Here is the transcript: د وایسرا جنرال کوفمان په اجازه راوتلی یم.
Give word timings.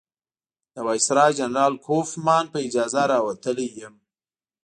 د 0.73 0.75
وایسرا 0.87 1.25
جنرال 1.37 1.73
کوفمان 1.85 2.45
په 2.53 2.57
اجازه 2.67 3.01
راوتلی 3.13 3.67
یم. 3.79 3.95